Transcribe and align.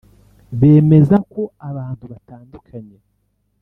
bemeza 0.59 1.15
ko 1.31 1.41
abantu 1.69 2.03
batandukanye 2.11 2.97